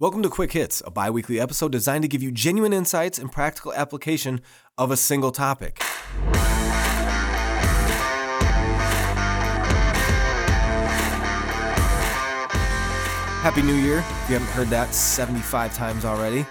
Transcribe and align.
Welcome 0.00 0.22
to 0.22 0.30
Quick 0.30 0.52
Hits, 0.52 0.82
a 0.86 0.90
bi 0.90 1.10
weekly 1.10 1.38
episode 1.38 1.72
designed 1.72 2.00
to 2.04 2.08
give 2.08 2.22
you 2.22 2.32
genuine 2.32 2.72
insights 2.72 3.18
and 3.18 3.30
practical 3.30 3.70
application 3.74 4.40
of 4.78 4.90
a 4.90 4.96
single 4.96 5.30
topic. 5.30 5.82
Happy 13.42 13.60
New 13.60 13.74
Year. 13.74 13.98
If 13.98 14.30
you 14.30 14.38
haven't 14.38 14.48
heard 14.52 14.68
that 14.68 14.94
75 14.94 15.74
times 15.74 16.06
already, 16.06 16.46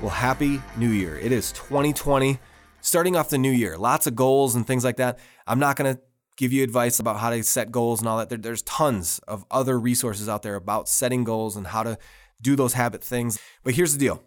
well, 0.00 0.10
Happy 0.10 0.62
New 0.76 0.90
Year. 0.90 1.18
It 1.18 1.32
is 1.32 1.50
2020, 1.50 2.38
starting 2.82 3.16
off 3.16 3.30
the 3.30 3.38
new 3.38 3.50
year. 3.50 3.76
Lots 3.76 4.06
of 4.06 4.14
goals 4.14 4.54
and 4.54 4.64
things 4.64 4.84
like 4.84 4.98
that. 4.98 5.18
I'm 5.48 5.58
not 5.58 5.74
going 5.74 5.92
to 5.92 6.00
give 6.36 6.52
you 6.52 6.62
advice 6.62 7.00
about 7.00 7.18
how 7.18 7.30
to 7.30 7.42
set 7.42 7.72
goals 7.72 7.98
and 7.98 8.08
all 8.08 8.18
that. 8.18 8.28
There, 8.28 8.38
there's 8.38 8.62
tons 8.62 9.18
of 9.26 9.44
other 9.50 9.80
resources 9.80 10.28
out 10.28 10.42
there 10.42 10.54
about 10.54 10.88
setting 10.88 11.24
goals 11.24 11.56
and 11.56 11.66
how 11.66 11.82
to 11.82 11.98
do 12.42 12.56
those 12.56 12.74
habit 12.74 13.02
things. 13.02 13.38
But 13.64 13.74
here's 13.74 13.92
the 13.92 13.98
deal 13.98 14.22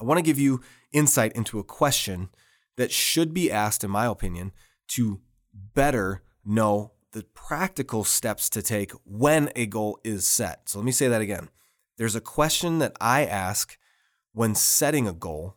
I 0.00 0.04
want 0.04 0.18
to 0.18 0.22
give 0.22 0.38
you 0.38 0.60
insight 0.92 1.32
into 1.32 1.58
a 1.58 1.64
question 1.64 2.28
that 2.76 2.92
should 2.92 3.32
be 3.32 3.50
asked, 3.50 3.82
in 3.82 3.90
my 3.90 4.06
opinion, 4.06 4.52
to 4.88 5.20
better 5.54 6.22
know 6.44 6.92
the 7.12 7.22
practical 7.34 8.04
steps 8.04 8.50
to 8.50 8.62
take 8.62 8.92
when 9.04 9.50
a 9.56 9.66
goal 9.66 9.98
is 10.04 10.26
set. 10.26 10.68
So 10.68 10.78
let 10.78 10.84
me 10.84 10.92
say 10.92 11.08
that 11.08 11.22
again. 11.22 11.48
There's 11.96 12.14
a 12.14 12.20
question 12.20 12.78
that 12.80 12.94
I 13.00 13.24
ask 13.24 13.78
when 14.32 14.54
setting 14.54 15.08
a 15.08 15.14
goal 15.14 15.56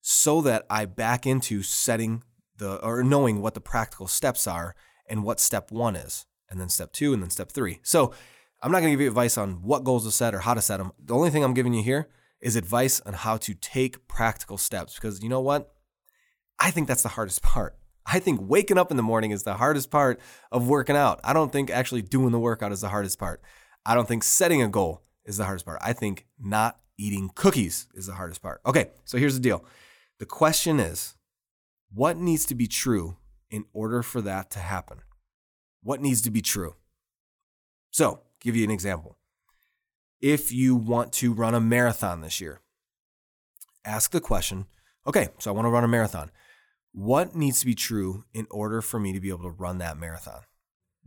so 0.00 0.40
that 0.42 0.64
I 0.70 0.84
back 0.84 1.26
into 1.26 1.62
setting 1.62 2.22
the 2.56 2.76
or 2.76 3.02
knowing 3.02 3.40
what 3.40 3.54
the 3.54 3.60
practical 3.60 4.06
steps 4.06 4.46
are 4.46 4.76
and 5.08 5.24
what 5.24 5.40
step 5.40 5.72
1 5.72 5.96
is 5.96 6.26
and 6.48 6.60
then 6.60 6.68
step 6.68 6.92
2 6.92 7.12
and 7.12 7.22
then 7.22 7.30
step 7.30 7.50
3. 7.50 7.80
So 7.82 8.14
I'm 8.62 8.70
not 8.70 8.78
going 8.78 8.90
to 8.90 8.92
give 8.92 9.00
you 9.00 9.08
advice 9.08 9.36
on 9.36 9.62
what 9.62 9.82
goals 9.82 10.04
to 10.04 10.12
set 10.12 10.34
or 10.34 10.38
how 10.38 10.54
to 10.54 10.62
set 10.62 10.76
them. 10.76 10.92
The 11.04 11.14
only 11.14 11.30
thing 11.30 11.42
I'm 11.42 11.54
giving 11.54 11.74
you 11.74 11.82
here 11.82 12.08
is 12.40 12.54
advice 12.54 13.00
on 13.00 13.12
how 13.12 13.36
to 13.38 13.54
take 13.54 14.06
practical 14.06 14.56
steps 14.56 14.94
because 14.94 15.22
you 15.22 15.28
know 15.28 15.40
what? 15.40 15.74
I 16.60 16.70
think 16.70 16.86
that's 16.86 17.02
the 17.02 17.10
hardest 17.10 17.42
part. 17.42 17.76
I 18.06 18.18
think 18.18 18.40
waking 18.42 18.78
up 18.78 18.90
in 18.90 18.96
the 18.96 19.02
morning 19.02 19.30
is 19.30 19.42
the 19.42 19.54
hardest 19.54 19.90
part 19.90 20.20
of 20.50 20.68
working 20.68 20.96
out. 20.96 21.20
I 21.24 21.32
don't 21.32 21.52
think 21.52 21.70
actually 21.70 22.02
doing 22.02 22.32
the 22.32 22.38
workout 22.38 22.72
is 22.72 22.80
the 22.80 22.88
hardest 22.88 23.18
part. 23.18 23.42
I 23.84 23.94
don't 23.94 24.08
think 24.08 24.22
setting 24.24 24.62
a 24.62 24.68
goal 24.68 25.02
is 25.24 25.36
the 25.36 25.44
hardest 25.44 25.66
part. 25.66 25.78
I 25.82 25.92
think 25.92 26.26
not 26.38 26.78
eating 26.98 27.30
cookies 27.34 27.88
is 27.94 28.06
the 28.06 28.14
hardest 28.14 28.42
part. 28.42 28.60
Okay, 28.66 28.90
so 29.04 29.18
here's 29.18 29.34
the 29.34 29.40
deal. 29.40 29.64
The 30.18 30.26
question 30.26 30.78
is 30.78 31.16
what 31.92 32.16
needs 32.16 32.44
to 32.46 32.54
be 32.54 32.66
true 32.66 33.16
in 33.50 33.64
order 33.72 34.02
for 34.02 34.20
that 34.22 34.50
to 34.52 34.58
happen? 34.60 35.00
What 35.82 36.00
needs 36.00 36.22
to 36.22 36.30
be 36.30 36.40
true? 36.40 36.76
So, 37.90 38.20
give 38.42 38.56
you 38.56 38.64
an 38.64 38.70
example. 38.70 39.16
If 40.20 40.52
you 40.52 40.76
want 40.76 41.12
to 41.14 41.32
run 41.32 41.54
a 41.54 41.60
marathon 41.60 42.20
this 42.20 42.40
year, 42.40 42.60
ask 43.84 44.10
the 44.10 44.20
question 44.20 44.66
okay, 45.06 45.28
so 45.38 45.50
I 45.50 45.54
want 45.54 45.66
to 45.66 45.70
run 45.70 45.84
a 45.84 45.88
marathon. 45.88 46.30
What 46.92 47.34
needs 47.34 47.60
to 47.60 47.66
be 47.66 47.74
true 47.74 48.24
in 48.32 48.46
order 48.50 48.80
for 48.80 49.00
me 49.00 49.12
to 49.12 49.20
be 49.20 49.30
able 49.30 49.42
to 49.42 49.50
run 49.50 49.78
that 49.78 49.96
marathon? 49.96 50.42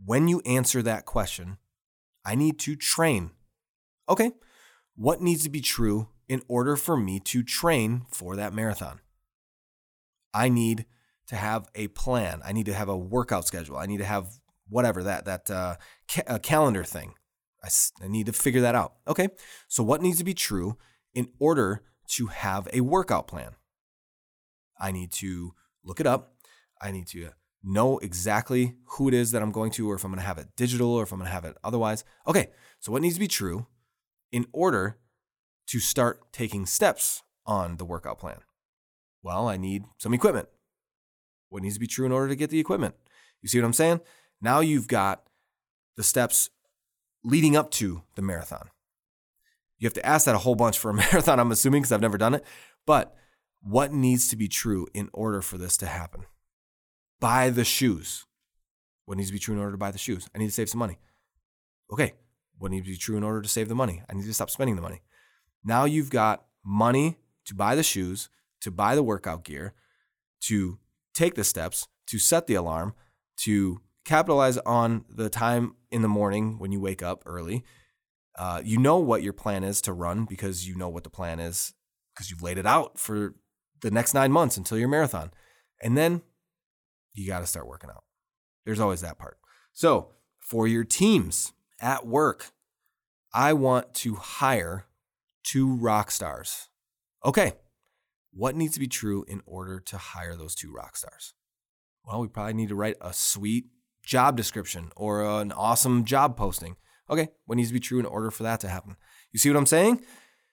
When 0.04 0.28
you 0.28 0.42
answer 0.44 0.82
that 0.82 1.06
question, 1.06 1.56
I 2.24 2.34
need 2.34 2.58
to 2.60 2.76
train. 2.76 3.30
Okay, 4.08 4.32
what 4.94 5.22
needs 5.22 5.44
to 5.44 5.50
be 5.50 5.60
true 5.60 6.08
in 6.28 6.42
order 6.48 6.76
for 6.76 6.96
me 6.96 7.20
to 7.20 7.42
train 7.42 8.02
for 8.10 8.36
that 8.36 8.52
marathon? 8.52 9.00
I 10.34 10.48
need 10.48 10.84
to 11.28 11.36
have 11.36 11.68
a 11.74 11.88
plan. 11.88 12.40
I 12.44 12.52
need 12.52 12.66
to 12.66 12.74
have 12.74 12.88
a 12.88 12.96
workout 12.96 13.46
schedule. 13.46 13.76
I 13.76 13.86
need 13.86 13.98
to 13.98 14.04
have 14.04 14.28
whatever 14.68 15.02
that 15.04 15.24
that 15.24 15.50
uh, 15.50 15.76
ca- 16.10 16.38
calendar 16.38 16.84
thing. 16.84 17.14
I, 17.66 18.04
I 18.04 18.08
need 18.08 18.26
to 18.26 18.32
figure 18.32 18.60
that 18.60 18.74
out. 18.74 18.94
Okay, 19.08 19.28
so 19.68 19.82
what 19.82 20.02
needs 20.02 20.18
to 20.18 20.24
be 20.24 20.34
true 20.34 20.76
in 21.14 21.28
order 21.38 21.82
to 22.08 22.26
have 22.28 22.68
a 22.72 22.80
workout 22.80 23.26
plan? 23.26 23.52
I 24.78 24.92
need 24.92 25.12
to 25.12 25.54
look 25.84 26.00
it 26.00 26.06
up. 26.06 26.34
I 26.80 26.90
need 26.90 27.06
to 27.08 27.30
know 27.64 27.98
exactly 27.98 28.76
who 28.90 29.08
it 29.08 29.14
is 29.14 29.32
that 29.32 29.42
I'm 29.42 29.50
going 29.50 29.70
to, 29.72 29.90
or 29.90 29.96
if 29.96 30.04
I'm 30.04 30.10
going 30.10 30.20
to 30.20 30.26
have 30.26 30.38
it 30.38 30.48
digital, 30.56 30.92
or 30.92 31.02
if 31.02 31.12
I'm 31.12 31.18
going 31.18 31.28
to 31.28 31.34
have 31.34 31.44
it 31.44 31.56
otherwise. 31.64 32.04
Okay, 32.26 32.50
so 32.78 32.92
what 32.92 33.02
needs 33.02 33.14
to 33.14 33.20
be 33.20 33.28
true 33.28 33.66
in 34.30 34.46
order 34.52 34.98
to 35.68 35.80
start 35.80 36.32
taking 36.32 36.66
steps 36.66 37.22
on 37.44 37.78
the 37.78 37.84
workout 37.84 38.18
plan? 38.18 38.38
Well, 39.22 39.48
I 39.48 39.56
need 39.56 39.84
some 39.98 40.14
equipment. 40.14 40.48
What 41.48 41.62
needs 41.62 41.74
to 41.74 41.80
be 41.80 41.86
true 41.86 42.06
in 42.06 42.12
order 42.12 42.28
to 42.28 42.36
get 42.36 42.50
the 42.50 42.60
equipment? 42.60 42.94
You 43.42 43.48
see 43.48 43.58
what 43.58 43.66
I'm 43.66 43.72
saying? 43.72 44.00
Now 44.40 44.60
you've 44.60 44.88
got 44.88 45.24
the 45.96 46.02
steps 46.02 46.50
leading 47.26 47.56
up 47.56 47.70
to 47.72 48.02
the 48.14 48.22
marathon. 48.22 48.70
You 49.78 49.86
have 49.86 49.94
to 49.94 50.06
ask 50.06 50.24
that 50.24 50.34
a 50.36 50.38
whole 50.38 50.54
bunch 50.54 50.78
for 50.78 50.90
a 50.90 50.94
marathon, 50.94 51.40
I'm 51.40 51.50
assuming, 51.50 51.82
because 51.82 51.92
I've 51.92 52.00
never 52.00 52.16
done 52.16 52.34
it. 52.34 52.44
But 52.86 53.14
what 53.60 53.92
needs 53.92 54.28
to 54.28 54.36
be 54.36 54.48
true 54.48 54.86
in 54.94 55.10
order 55.12 55.42
for 55.42 55.58
this 55.58 55.76
to 55.78 55.86
happen? 55.86 56.24
Buy 57.20 57.50
the 57.50 57.64
shoes. 57.64 58.24
What 59.04 59.18
needs 59.18 59.28
to 59.28 59.32
be 59.32 59.40
true 59.40 59.54
in 59.54 59.60
order 59.60 59.72
to 59.72 59.78
buy 59.78 59.90
the 59.90 59.98
shoes? 59.98 60.30
I 60.34 60.38
need 60.38 60.46
to 60.46 60.52
save 60.52 60.68
some 60.68 60.78
money. 60.78 60.98
Okay. 61.92 62.14
What 62.58 62.70
needs 62.70 62.86
to 62.86 62.92
be 62.92 62.96
true 62.96 63.16
in 63.16 63.24
order 63.24 63.42
to 63.42 63.48
save 63.48 63.68
the 63.68 63.74
money? 63.74 64.02
I 64.08 64.14
need 64.14 64.24
to 64.24 64.32
stop 64.32 64.50
spending 64.50 64.76
the 64.76 64.82
money. 64.82 65.02
Now 65.64 65.84
you've 65.84 66.10
got 66.10 66.46
money 66.64 67.18
to 67.44 67.54
buy 67.54 67.74
the 67.74 67.82
shoes, 67.82 68.28
to 68.60 68.70
buy 68.70 68.94
the 68.94 69.02
workout 69.02 69.44
gear, 69.44 69.74
to 70.42 70.78
take 71.12 71.34
the 71.34 71.44
steps, 71.44 71.88
to 72.06 72.18
set 72.18 72.46
the 72.46 72.54
alarm, 72.54 72.94
to 73.38 73.80
capitalize 74.06 74.56
on 74.58 75.04
the 75.10 75.28
time 75.28 75.74
in 75.90 76.00
the 76.00 76.08
morning 76.08 76.58
when 76.58 76.72
you 76.72 76.80
wake 76.80 77.02
up 77.02 77.22
early. 77.26 77.64
Uh, 78.38 78.62
you 78.64 78.78
know 78.78 78.98
what 78.98 79.22
your 79.22 79.32
plan 79.32 79.64
is 79.64 79.80
to 79.82 79.92
run 79.92 80.24
because 80.24 80.66
you 80.66 80.76
know 80.76 80.88
what 80.88 81.04
the 81.04 81.10
plan 81.10 81.40
is 81.40 81.74
because 82.14 82.30
you've 82.30 82.42
laid 82.42 82.56
it 82.56 82.66
out 82.66 82.98
for 82.98 83.34
the 83.82 83.90
next 83.90 84.14
nine 84.14 84.30
months 84.30 84.56
until 84.56 84.78
your 84.78 84.88
marathon. 84.88 85.30
And 85.82 85.96
then 85.96 86.22
you 87.14 87.26
got 87.26 87.40
to 87.40 87.46
start 87.46 87.66
working 87.66 87.90
out. 87.90 88.04
There's 88.64 88.80
always 88.80 89.00
that 89.00 89.18
part. 89.18 89.38
So, 89.72 90.12
for 90.38 90.68
your 90.68 90.84
teams 90.84 91.52
at 91.80 92.06
work, 92.06 92.52
I 93.34 93.52
want 93.52 93.92
to 93.94 94.14
hire 94.14 94.86
two 95.42 95.74
rock 95.74 96.10
stars. 96.10 96.68
Okay, 97.24 97.54
what 98.32 98.54
needs 98.54 98.74
to 98.74 98.80
be 98.80 98.86
true 98.86 99.24
in 99.28 99.42
order 99.44 99.80
to 99.80 99.98
hire 99.98 100.36
those 100.36 100.54
two 100.54 100.72
rock 100.72 100.96
stars? 100.96 101.34
Well, 102.04 102.20
we 102.20 102.28
probably 102.28 102.54
need 102.54 102.68
to 102.68 102.76
write 102.76 102.96
a 103.00 103.12
sweet 103.12 103.66
job 104.06 104.36
description 104.36 104.90
or 104.96 105.22
an 105.22 105.52
awesome 105.52 106.04
job 106.04 106.36
posting. 106.36 106.76
Okay, 107.10 107.28
what 107.44 107.56
needs 107.56 107.68
to 107.68 107.74
be 107.74 107.80
true 107.80 107.98
in 107.98 108.06
order 108.06 108.30
for 108.30 108.44
that 108.44 108.60
to 108.60 108.68
happen? 108.68 108.96
You 109.32 109.38
see 109.38 109.50
what 109.50 109.58
I'm 109.58 109.66
saying? 109.66 110.02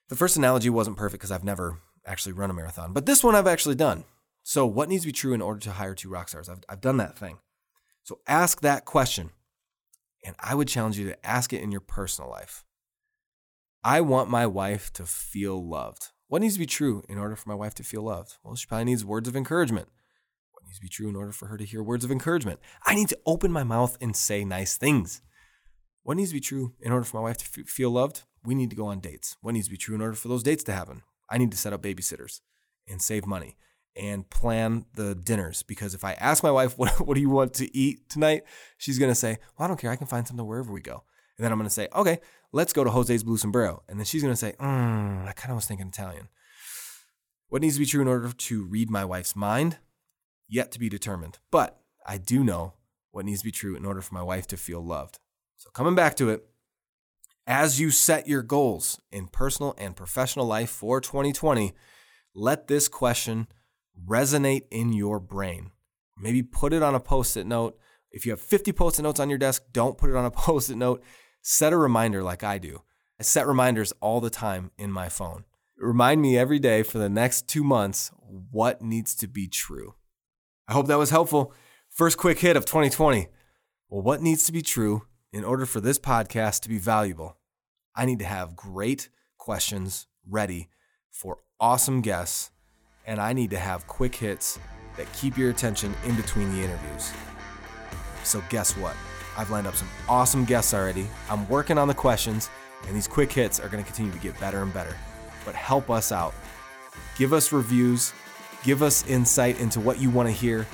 The 0.09 0.16
first 0.16 0.36
analogy 0.36 0.69
wasn't 0.69 0.97
perfect 0.97 1.22
because 1.22 1.31
I've 1.31 1.44
never 1.44 1.80
actually 2.06 2.34
run 2.34 2.50
a 2.50 2.53
marathon, 2.53 2.92
but 2.92 3.06
this 3.06 3.24
one 3.24 3.36
I've 3.36 3.47
actually 3.47 3.75
done. 3.75 4.03
So, 4.46 4.66
what 4.66 4.90
needs 4.90 5.03
to 5.03 5.08
be 5.08 5.13
true 5.13 5.34
in 5.34 5.42
order 5.42 5.62
to 5.62 5.72
hire 5.72 5.96
two 5.96 6.09
rock 6.09 6.28
stars? 6.28 6.50
I've, 6.50 6.59
I've 6.68 6.81
done 6.81 6.97
that 6.97 7.18
thing. 7.18 7.38
So, 8.03 8.19
ask 8.28 8.59
that 8.59 8.84
question. 8.84 9.30
And 10.25 10.36
I 10.40 10.53
would 10.56 10.68
challenge 10.68 10.97
you 10.97 11.08
to 11.08 11.25
ask 11.25 11.53
it 11.53 11.62
in 11.62 11.72
your 11.72 11.81
personal 11.81 12.30
life. 12.30 12.66
I 13.84 14.02
want 14.02 14.30
my 14.30 14.46
wife 14.46 14.92
to 14.94 15.06
feel 15.06 15.66
loved. 15.66 16.09
What 16.28 16.42
needs 16.42 16.56
to 16.56 16.59
be 16.59 16.66
true 16.66 17.03
in 17.08 17.18
order 17.18 17.36
for 17.36 17.47
my 17.47 17.56
wife 17.56 17.75
to 17.75 17.84
feel 17.84 18.03
loved? 18.03 18.38
Well, 18.44 18.56
she 18.56 18.66
probably 18.66 18.86
needs 18.86 19.06
words 19.06 19.28
of 19.28 19.36
encouragement 19.36 19.88
needs 20.74 20.80
to 20.80 20.82
be 20.82 20.90
true 20.90 21.10
in 21.10 21.16
order 21.16 21.32
for 21.32 21.48
her 21.48 21.58
to 21.58 21.66
hear 21.66 21.84
words 21.84 22.04
of 22.04 22.12
encouragement. 22.12 22.60
I 22.84 22.96
need 22.96 23.10
to 23.10 23.20
open 23.28 23.52
my 23.52 23.64
mouth 23.64 23.96
and 24.02 24.16
say 24.16 24.44
nice 24.44 24.76
things. 24.76 25.22
What 26.02 26.18
needs 26.18 26.32
to 26.32 26.36
be 26.36 26.40
true 26.40 26.74
in 26.82 26.92
order 26.92 27.06
for 27.06 27.18
my 27.18 27.24
wife 27.24 27.38
to 27.38 27.62
f- 27.62 27.68
feel 27.68 27.92
loved? 27.92 28.24
We 28.44 28.56
need 28.56 28.72
to 28.72 28.76
go 28.76 28.88
on 28.88 29.00
dates. 29.00 29.38
What 29.42 29.54
needs 29.54 29.68
to 29.68 29.72
be 29.72 29.78
true 29.78 29.94
in 29.94 30.02
order 30.02 30.16
for 30.16 30.30
those 30.30 30.42
dates 30.42 30.64
to 30.64 30.74
happen? 30.74 31.04
I 31.30 31.38
need 31.38 31.52
to 31.52 31.58
set 31.58 31.74
up 31.74 31.84
babysitters 31.84 32.42
and 32.90 33.02
save 33.02 33.28
money 33.28 33.56
and 33.96 34.28
plan 34.32 34.86
the 34.96 35.14
dinners 35.14 35.62
because 35.62 35.94
if 35.94 36.04
I 36.04 36.14
ask 36.14 36.42
my 36.42 36.50
wife, 36.50 36.76
what, 36.78 37.00
what 37.06 37.14
do 37.14 37.22
you 37.22 37.30
want 37.30 37.54
to 37.56 37.78
eat 37.78 38.10
tonight? 38.10 38.44
She's 38.80 38.98
going 38.98 39.12
to 39.12 39.16
say, 39.16 39.38
well, 39.58 39.66
I 39.66 39.68
don't 39.68 39.80
care. 39.80 39.92
I 39.92 39.96
can 39.96 40.08
find 40.08 40.28
something 40.28 40.46
wherever 40.46 40.74
we 40.74 40.82
go. 40.82 41.04
And 41.38 41.46
then 41.46 41.52
I'm 41.52 41.60
going 41.60 41.70
to 41.70 41.74
say, 41.74 41.88
okay, 41.96 42.20
let's 42.52 42.74
go 42.74 42.84
to 42.84 42.90
Jose's 42.90 43.24
Blue 43.24 43.38
Sombrero. 43.38 43.84
And 43.88 44.00
then 44.00 44.06
she's 44.06 44.24
going 44.24 44.34
to 44.34 44.38
say, 44.38 44.54
mm, 44.60 45.28
I 45.28 45.34
kind 45.34 45.52
of 45.52 45.58
was 45.58 45.66
thinking 45.68 45.88
Italian. 45.88 46.30
What 47.50 47.62
needs 47.62 47.76
to 47.76 47.80
be 47.80 47.86
true 47.86 48.02
in 48.02 48.08
order 48.08 48.31
to 48.31 48.64
read 48.64 48.90
my 48.90 49.06
wife's 49.06 49.36
mind? 49.36 49.78
Yet 50.48 50.72
to 50.72 50.80
be 50.80 50.90
determined. 50.90 51.40
But 51.51 51.80
I 52.06 52.18
do 52.18 52.44
know 52.44 52.74
what 53.12 53.25
needs 53.25 53.42
to 53.42 53.45
be 53.45 53.51
true 53.51 53.75
in 53.75 53.86
order 53.86 54.01
for 54.01 54.13
my 54.13 54.24
wife 54.24 54.48
to 54.48 54.57
feel 54.57 54.84
loved. 54.84 55.19
So, 55.57 55.69
coming 55.69 55.95
back 55.95 56.16
to 56.18 56.30
it, 56.30 56.45
as 57.45 57.80
you 57.80 57.92
set 57.92 58.28
your 58.28 58.42
goals 58.42 59.00
in 59.12 59.28
personal 59.28 59.75
and 59.78 59.95
professional 59.95 60.45
life 60.45 60.69
for 60.69 61.01
2020, 61.01 61.74
let 62.34 62.68
this 62.68 62.88
question 62.88 63.48
resonate 64.07 64.63
in 64.72 64.94
your 64.94 65.19
brain. 65.19 65.72
Maybe 66.18 66.42
put 66.42 66.74
it 66.74 66.81
on 66.81 66.95
a 66.95 67.00
post 67.00 67.38
it 67.38 67.45
note. 67.45 67.78
If 68.12 68.25
you 68.25 68.31
have 68.31 68.42
50 68.42 68.72
post 68.72 69.00
it 69.00 69.04
notes 69.04 69.19
on 69.19 69.30
your 69.30 69.38
desk, 69.38 69.63
don't 69.72 69.98
put 69.98 70.10
it 70.10 70.16
on 70.16 70.25
a 70.25 70.31
post 70.31 70.69
it 70.69 70.75
note. 70.75 71.04
Set 71.42 71.74
a 71.74 71.78
reminder 71.78 72.24
like 72.24 72.44
I 72.44 72.57
do. 72.57 72.81
I 73.19 73.24
set 73.24 73.48
reminders 73.48 73.94
all 74.01 74.22
the 74.22 74.30
time 74.30 74.72
in 74.78 74.92
my 74.92 75.10
phone. 75.10 75.44
Remind 75.78 76.22
me 76.22 76.38
every 76.38 76.60
day 76.60 76.84
for 76.84 76.98
the 76.98 77.10
next 77.10 77.48
two 77.48 77.63
months 77.63 78.12
what 78.51 78.81
needs 78.81 79.16
to 79.16 79.28
be 79.28 79.48
true. 79.48 79.95
I 80.68 80.74
hope 80.74 80.88
that 80.88 80.98
was 80.98 81.10
helpful. 81.10 81.54
First 81.89 82.18
quick 82.18 82.39
hit 82.39 82.56
of 82.56 82.65
2020. 82.65 83.27
Well, 83.89 84.01
what 84.01 84.21
needs 84.21 84.44
to 84.45 84.51
be 84.51 84.62
true 84.62 85.04
in 85.31 85.44
order 85.44 85.65
for 85.65 85.81
this 85.81 86.00
podcast 86.00 86.62
to 86.62 86.69
be 86.69 86.77
valuable? 86.77 87.38
I 87.95 88.06
need 88.06 88.19
to 88.19 88.25
have 88.25 88.56
great 88.56 89.10
questions 89.38 90.07
ready 90.27 90.69
for 91.12 91.39
awesome 91.60 92.01
guests, 92.01 92.51
and 93.06 93.19
I 93.19 93.33
need 93.33 93.50
to 93.51 93.60
have 93.60 93.88
quick 93.88 94.15
hits 94.15 94.57
that 94.95 95.12
keep 95.13 95.38
your 95.38 95.50
attention 95.50 95.94
in 96.06 96.15
between 96.15 96.50
the 96.56 96.63
interviews. 96.63 97.12
So, 98.24 98.42
guess 98.50 98.77
what? 98.77 98.95
I've 99.38 99.50
lined 99.50 99.68
up 99.68 99.75
some 99.75 99.89
awesome 100.07 100.45
guests 100.45 100.74
already. 100.74 101.07
I'm 101.30 101.48
working 101.50 101.77
on 101.77 101.88
the 101.88 101.94
questions, 101.94 102.50
and 102.88 102.95
these 102.95 103.07
quick 103.07 103.31
hits 103.31 103.59
are 103.59 103.68
going 103.68 103.83
to 103.83 103.88
continue 103.88 104.13
to 104.13 104.19
get 104.19 104.39
better 104.39 104.62
and 104.62 104.74
better. 104.74 104.95
But 105.45 105.56
help 105.56 105.89
us 105.89 106.12
out. 106.12 106.33
Give 107.18 107.33
us 107.33 107.51
reviews, 107.51 108.13
give 108.63 108.81
us 108.81 109.06
insight 109.07 109.60
into 109.60 109.80
what 109.80 110.00
you 110.00 110.10
want 110.10 110.27
to 110.27 110.33
hear, 110.33 110.65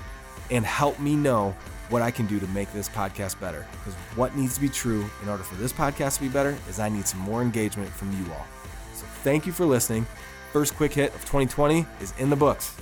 and 0.51 0.65
help 0.65 0.99
me 0.99 1.15
know 1.15 1.55
what 1.89 2.01
I 2.01 2.11
can 2.11 2.27
do 2.27 2.39
to 2.39 2.47
make 2.47 2.71
this 2.71 2.87
podcast 2.87 3.39
better. 3.39 3.65
Because 3.71 3.95
what 4.15 4.35
needs 4.35 4.55
to 4.55 4.61
be 4.61 4.69
true 4.69 5.05
in 5.23 5.29
order 5.29 5.43
for 5.43 5.55
this 5.55 5.73
podcast 5.73 6.15
to 6.15 6.21
be 6.21 6.29
better 6.29 6.55
is 6.69 6.79
I 6.79 6.89
need 6.89 7.07
some 7.07 7.19
more 7.19 7.41
engagement 7.41 7.89
from 7.89 8.11
you 8.11 8.31
all. 8.31 8.45
So, 8.93 9.05
thank 9.23 9.45
you 9.45 9.51
for 9.51 9.65
listening. 9.65 10.05
First 10.53 10.75
quick 10.75 10.93
hit 10.93 11.13
of 11.13 11.21
2020 11.21 11.85
is 12.01 12.13
in 12.17 12.29
the 12.29 12.35
books. 12.35 12.75